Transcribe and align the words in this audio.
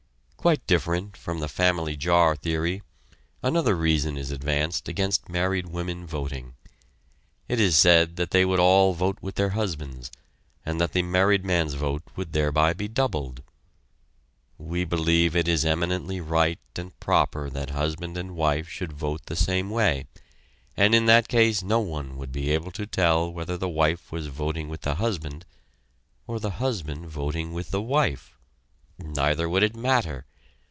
Quite 0.41 0.65
different 0.65 1.15
from 1.15 1.37
the 1.39 1.47
"family 1.47 1.95
jar" 1.95 2.35
theory, 2.35 2.81
another 3.43 3.75
reason 3.75 4.17
is 4.17 4.31
advanced 4.31 4.87
against 4.89 5.29
married 5.29 5.67
women 5.67 6.07
voting 6.07 6.55
it 7.47 7.59
is 7.59 7.77
said 7.77 8.15
that 8.15 8.31
they 8.31 8.43
would 8.43 8.59
all 8.59 8.93
vote 8.95 9.19
with 9.21 9.35
their 9.35 9.51
husbands, 9.51 10.09
and 10.65 10.81
that 10.81 10.93
the 10.93 11.03
married 11.03 11.45
man's 11.45 11.75
vote 11.75 12.01
would 12.15 12.33
thereby 12.33 12.73
be 12.73 12.87
doubled. 12.87 13.43
We 14.57 14.83
believe 14.83 15.35
it 15.35 15.47
is 15.47 15.63
eminently 15.63 16.19
right 16.19 16.57
and 16.75 16.99
proper 16.99 17.47
that 17.51 17.69
husband 17.69 18.17
and 18.17 18.35
wife 18.35 18.67
should 18.67 18.93
vote 18.93 19.27
the 19.27 19.35
same 19.35 19.69
way, 19.69 20.07
and 20.75 20.95
in 20.95 21.05
that 21.05 21.27
case 21.27 21.61
no 21.61 21.81
one 21.81 22.17
would 22.17 22.31
be 22.31 22.49
able 22.49 22.71
to 22.71 22.87
tell 22.87 23.31
whether 23.31 23.57
the 23.57 23.69
wife 23.69 24.11
was 24.11 24.25
voting 24.25 24.69
with 24.69 24.81
the 24.81 24.95
husband 24.95 25.45
or 26.25 26.39
the 26.39 26.57
husband 26.57 27.05
voting 27.05 27.53
with 27.53 27.69
the 27.69 27.79
wife. 27.83 28.39
Neither 28.97 29.47
would 29.47 29.61
it 29.61 29.75
matter. 29.75 30.25